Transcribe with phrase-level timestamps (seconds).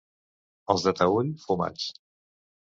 [0.75, 1.87] Els de Taüll, fumats.